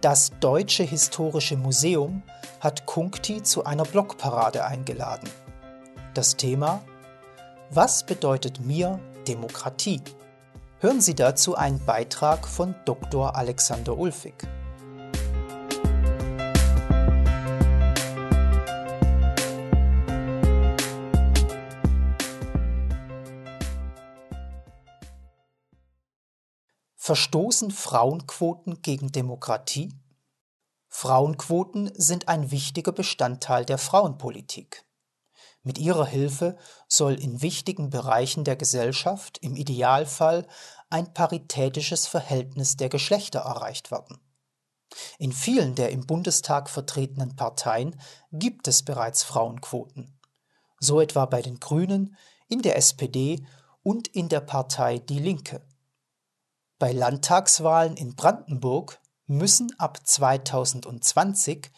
[0.00, 2.22] Das Deutsche Historische Museum
[2.60, 5.28] hat Kunkti zu einer Blogparade eingeladen.
[6.14, 6.82] Das Thema
[7.70, 10.00] Was bedeutet mir Demokratie?
[10.78, 13.34] Hören Sie dazu einen Beitrag von Dr.
[13.34, 14.34] Alexander Ulfig.
[27.08, 29.94] Verstoßen Frauenquoten gegen Demokratie?
[30.88, 34.84] Frauenquoten sind ein wichtiger Bestandteil der Frauenpolitik.
[35.62, 40.46] Mit ihrer Hilfe soll in wichtigen Bereichen der Gesellschaft im Idealfall
[40.90, 44.20] ein paritätisches Verhältnis der Geschlechter erreicht werden.
[45.18, 47.98] In vielen der im Bundestag vertretenen Parteien
[48.32, 50.20] gibt es bereits Frauenquoten,
[50.78, 52.18] so etwa bei den Grünen,
[52.48, 53.46] in der SPD
[53.82, 55.62] und in der Partei Die Linke.
[56.78, 61.72] Bei Landtagswahlen in Brandenburg müssen ab 2020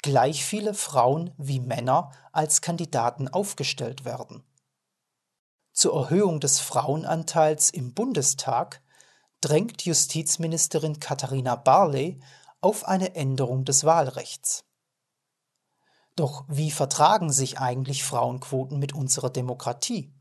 [0.00, 4.44] gleich viele Frauen wie Männer als Kandidaten aufgestellt werden.
[5.72, 8.80] Zur Erhöhung des Frauenanteils im Bundestag
[9.40, 12.20] drängt Justizministerin Katharina Barley
[12.60, 14.64] auf eine Änderung des Wahlrechts.
[16.14, 20.13] Doch wie vertragen sich eigentlich Frauenquoten mit unserer Demokratie?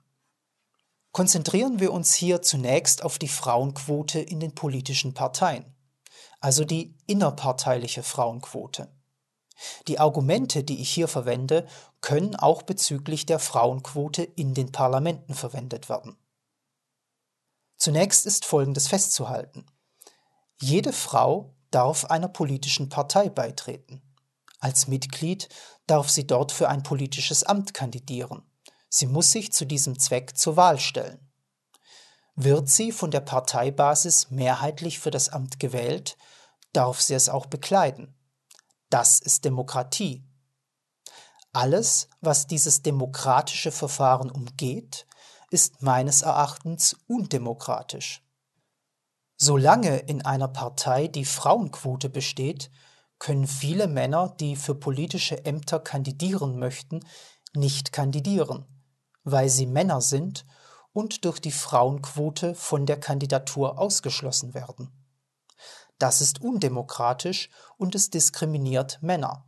[1.14, 5.64] Konzentrieren wir uns hier zunächst auf die Frauenquote in den politischen Parteien,
[6.40, 8.92] also die innerparteiliche Frauenquote.
[9.88, 11.68] Die Argumente, die ich hier verwende,
[12.02, 16.18] können auch bezüglich der Frauenquote in den Parlamenten verwendet werden.
[17.78, 19.68] Zunächst ist Folgendes festzuhalten.
[20.60, 24.02] Jede Frau darf einer politischen Partei beitreten.
[24.60, 25.48] Als Mitglied
[25.86, 28.42] darf sie dort für ein politisches Amt kandidieren.
[28.96, 31.28] Sie muss sich zu diesem Zweck zur Wahl stellen.
[32.36, 36.16] Wird sie von der Parteibasis mehrheitlich für das Amt gewählt,
[36.74, 38.16] darf sie es auch bekleiden.
[38.92, 40.24] Das ist Demokratie.
[41.54, 45.08] Alles, was dieses demokratische Verfahren umgeht,
[45.50, 48.22] ist meines Erachtens undemokratisch.
[49.38, 52.70] Solange in einer Partei die Frauenquote besteht,
[53.18, 57.00] können viele Männer, die für politische Ämter kandidieren möchten,
[57.56, 58.68] nicht kandidieren
[59.24, 60.46] weil sie Männer sind
[60.94, 64.92] und durch die Frauenquote von der Kandidatur ausgeschlossen werden.
[65.98, 69.46] Das ist undemokratisch und es diskriminiert Männer.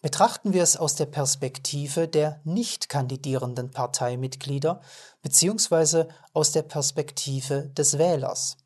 [0.00, 4.80] Betrachten wir es aus der Perspektive der nicht kandidierenden Parteimitglieder
[5.22, 6.04] bzw.
[6.32, 8.58] aus der Perspektive des Wählers.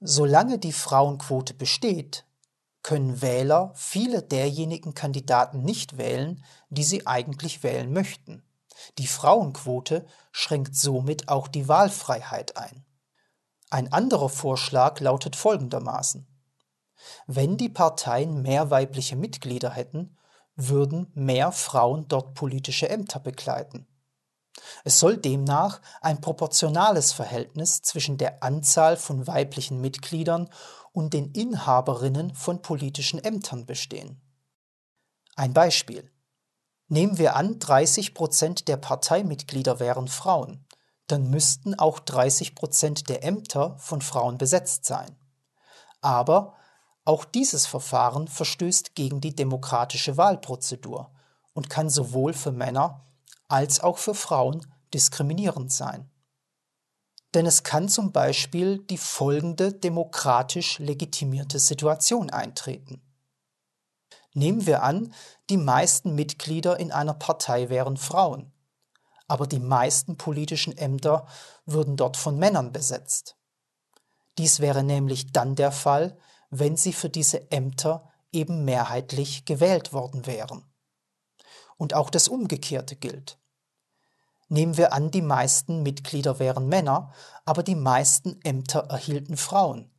[0.00, 2.26] Solange die Frauenquote besteht,
[2.84, 8.44] können Wähler viele derjenigen Kandidaten nicht wählen, die sie eigentlich wählen möchten.
[8.98, 12.84] Die Frauenquote schränkt somit auch die Wahlfreiheit ein.
[13.70, 16.28] Ein anderer Vorschlag lautet folgendermaßen.
[17.26, 20.16] Wenn die Parteien mehr weibliche Mitglieder hätten,
[20.54, 23.86] würden mehr Frauen dort politische Ämter begleiten.
[24.84, 30.48] Es soll demnach ein proportionales Verhältnis zwischen der Anzahl von weiblichen Mitgliedern
[30.94, 34.22] und den Inhaberinnen von politischen Ämtern bestehen.
[35.34, 36.10] Ein Beispiel.
[36.86, 40.64] Nehmen wir an, 30 Prozent der Parteimitglieder wären Frauen,
[41.08, 45.16] dann müssten auch 30 Prozent der Ämter von Frauen besetzt sein.
[46.00, 46.54] Aber
[47.04, 51.10] auch dieses Verfahren verstößt gegen die demokratische Wahlprozedur
[51.54, 53.04] und kann sowohl für Männer
[53.48, 56.08] als auch für Frauen diskriminierend sein.
[57.34, 63.02] Denn es kann zum Beispiel die folgende demokratisch legitimierte Situation eintreten.
[64.34, 65.12] Nehmen wir an,
[65.50, 68.52] die meisten Mitglieder in einer Partei wären Frauen,
[69.28, 71.26] aber die meisten politischen Ämter
[71.66, 73.36] würden dort von Männern besetzt.
[74.38, 76.16] Dies wäre nämlich dann der Fall,
[76.50, 80.64] wenn sie für diese Ämter eben mehrheitlich gewählt worden wären.
[81.76, 83.38] Und auch das Umgekehrte gilt.
[84.54, 87.12] Nehmen wir an, die meisten Mitglieder wären Männer,
[87.44, 89.90] aber die meisten Ämter erhielten Frauen.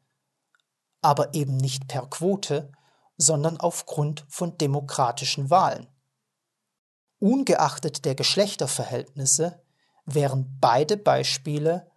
[1.02, 2.72] Aber eben nicht per Quote,
[3.18, 5.90] sondern aufgrund von demokratischen Wahlen.
[7.20, 9.62] Ungeachtet der Geschlechterverhältnisse
[10.06, 11.92] wären beide Beispiele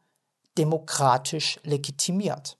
[0.56, 2.58] demokratisch legitimiert.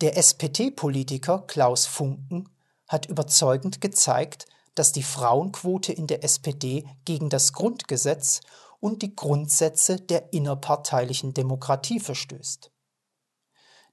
[0.00, 2.48] Der SPD-Politiker Klaus Funken
[2.86, 4.46] hat überzeugend gezeigt,
[4.76, 8.42] dass die Frauenquote in der SPD gegen das Grundgesetz
[8.80, 12.70] und die Grundsätze der innerparteilichen Demokratie verstößt.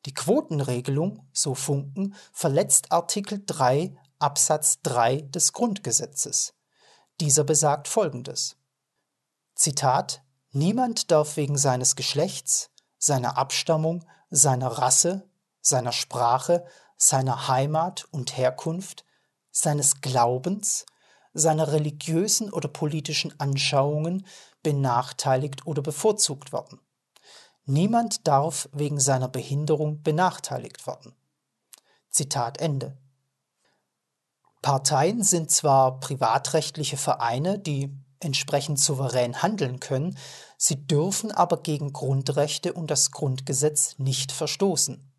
[0.05, 6.53] Die Quotenregelung, so Funken, verletzt Artikel 3 Absatz 3 des Grundgesetzes.
[7.19, 8.55] Dieser besagt Folgendes.
[9.53, 15.29] Zitat Niemand darf wegen seines Geschlechts, seiner Abstammung, seiner Rasse,
[15.59, 16.65] seiner Sprache,
[16.95, 19.03] seiner Heimat und Herkunft,
[19.51, 20.85] seines Glaubens,
[21.33, 24.25] seiner religiösen oder politischen Anschauungen
[24.61, 26.79] benachteiligt oder bevorzugt werden.
[27.65, 31.13] Niemand darf wegen seiner Behinderung benachteiligt werden.
[32.09, 32.97] Zitat Ende.
[34.61, 40.17] Parteien sind zwar privatrechtliche Vereine, die entsprechend souverän handeln können,
[40.57, 45.12] sie dürfen aber gegen Grundrechte und das Grundgesetz nicht verstoßen.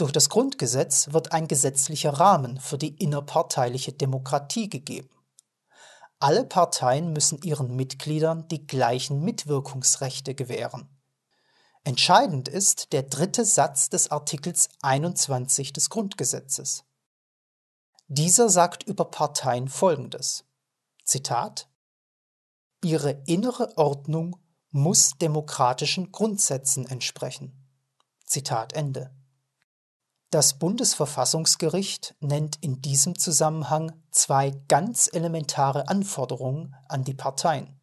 [0.00, 5.10] Durch das Grundgesetz wird ein gesetzlicher Rahmen für die innerparteiliche Demokratie gegeben.
[6.18, 10.88] Alle Parteien müssen ihren Mitgliedern die gleichen Mitwirkungsrechte gewähren.
[11.84, 16.84] Entscheidend ist der dritte Satz des Artikels 21 des Grundgesetzes.
[18.08, 20.46] Dieser sagt über Parteien Folgendes.
[21.04, 21.68] Zitat
[22.82, 24.38] Ihre innere Ordnung
[24.70, 27.68] muss demokratischen Grundsätzen entsprechen.
[28.24, 29.14] Zitat Ende.
[30.30, 37.80] Das Bundesverfassungsgericht nennt in diesem Zusammenhang zwei ganz elementare Anforderungen an die Parteien.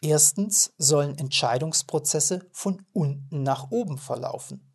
[0.00, 4.72] Erstens sollen Entscheidungsprozesse von unten nach oben verlaufen.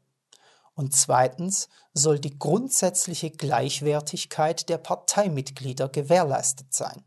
[0.74, 7.02] Und zweitens soll die grundsätzliche Gleichwertigkeit der Parteimitglieder gewährleistet sein.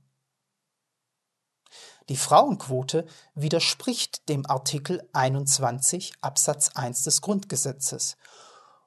[2.08, 3.04] Die Frauenquote
[3.34, 8.16] widerspricht dem Artikel 21 Absatz 1 des Grundgesetzes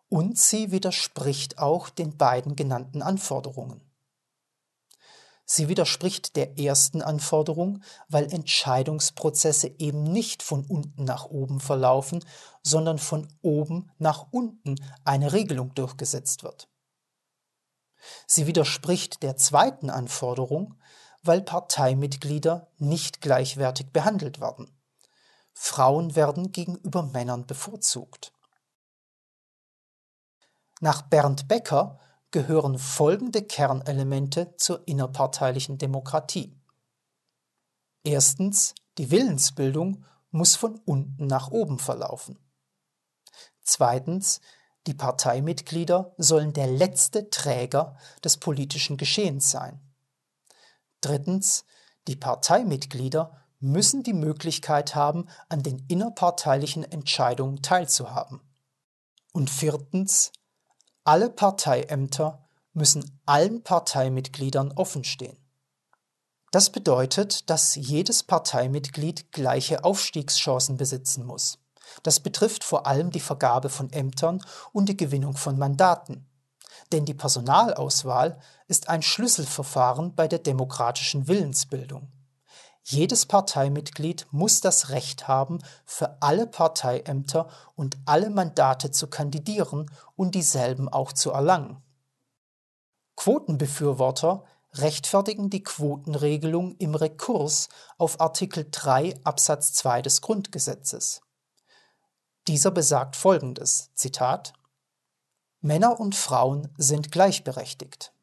[0.10, 3.82] und sie widerspricht auch den beiden genannten Anforderungen.
[5.48, 12.26] Sie widerspricht der ersten Anforderung, weil Entscheidungsprozesse eben nicht von unten nach oben verlaufen,
[12.64, 16.68] sondern von oben nach unten eine Regelung durchgesetzt wird.
[18.26, 20.76] Sie widerspricht der zweiten Anforderung,
[21.22, 24.72] weil Parteimitglieder nicht gleichwertig behandelt werden.
[25.54, 28.35] Frauen werden gegenüber Männern bevorzugt.
[30.82, 32.00] Nach Bernd Becker
[32.32, 36.60] gehören folgende Kernelemente zur innerparteilichen Demokratie.
[38.04, 42.38] Erstens, die Willensbildung muss von unten nach oben verlaufen.
[43.62, 44.42] Zweitens,
[44.86, 49.80] die Parteimitglieder sollen der letzte Träger des politischen Geschehens sein.
[51.02, 51.66] Drittens,
[52.08, 58.42] die Parteimitglieder müssen die Möglichkeit haben, an den innerparteilichen Entscheidungen teilzuhaben.
[59.32, 60.32] Und viertens,
[61.06, 62.44] alle Parteiämter
[62.74, 65.38] müssen allen Parteimitgliedern offenstehen.
[66.52, 71.60] Das bedeutet, dass jedes Parteimitglied gleiche Aufstiegschancen besitzen muss.
[72.02, 74.42] Das betrifft vor allem die Vergabe von Ämtern
[74.74, 76.26] und die Gewinnung von Mandaten.
[76.92, 82.12] Denn die Personalauswahl ist ein Schlüsselverfahren bei der demokratischen Willensbildung.
[82.88, 90.36] Jedes Parteimitglied muss das Recht haben, für alle Parteiämter und alle Mandate zu kandidieren und
[90.36, 91.82] dieselben auch zu erlangen.
[93.16, 94.44] Quotenbefürworter
[94.74, 101.22] rechtfertigen die Quotenregelung im Rekurs auf Artikel 3 Absatz 2 des Grundgesetzes.
[102.48, 104.54] Dieser besagt folgendes: Zitat
[105.60, 108.14] Männer und Frauen sind gleichberechtigt.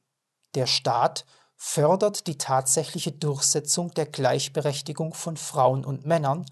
[0.54, 1.24] Der Staat
[1.64, 6.44] fördert die tatsächliche Durchsetzung der Gleichberechtigung von Frauen und Männern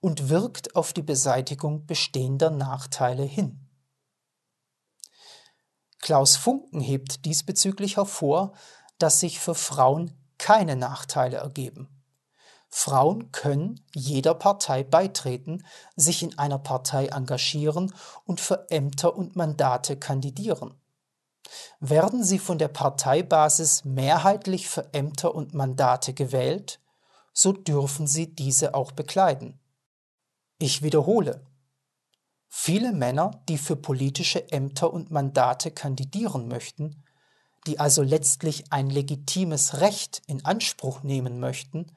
[0.00, 3.68] und wirkt auf die Beseitigung bestehender Nachteile hin.
[6.00, 8.54] Klaus Funken hebt diesbezüglich hervor,
[8.98, 11.88] dass sich für Frauen keine Nachteile ergeben.
[12.70, 15.66] Frauen können jeder Partei beitreten,
[15.96, 20.80] sich in einer Partei engagieren und für Ämter und Mandate kandidieren.
[21.80, 26.80] Werden sie von der Parteibasis mehrheitlich für Ämter und Mandate gewählt,
[27.32, 29.60] so dürfen sie diese auch bekleiden.
[30.58, 31.44] Ich wiederhole.
[32.48, 37.04] Viele Männer, die für politische Ämter und Mandate kandidieren möchten,
[37.66, 41.92] die also letztlich ein legitimes Recht in Anspruch nehmen möchten,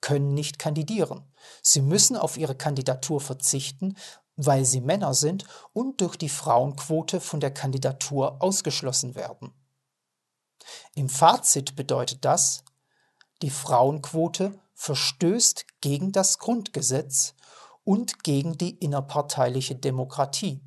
[0.00, 1.22] können nicht kandidieren.
[1.62, 3.96] Sie müssen auf ihre Kandidatur verzichten,
[4.36, 9.52] weil sie Männer sind und durch die Frauenquote von der Kandidatur ausgeschlossen werden.
[10.94, 12.64] Im Fazit bedeutet das,
[13.42, 17.34] die Frauenquote verstößt gegen das Grundgesetz
[17.84, 20.60] und gegen die innerparteiliche Demokratie.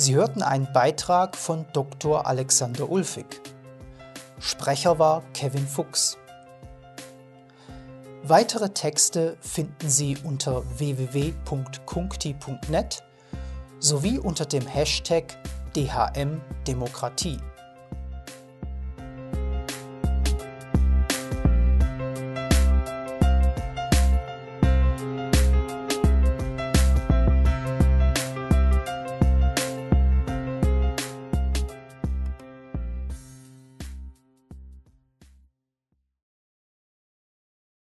[0.00, 2.28] Sie hörten einen Beitrag von Dr.
[2.28, 3.26] Alexander Ulfig.
[4.38, 6.16] Sprecher war Kevin Fuchs.
[8.22, 13.02] Weitere Texte finden Sie unter www.kunkti.net
[13.80, 15.36] sowie unter dem Hashtag
[15.74, 17.40] DHM Demokratie.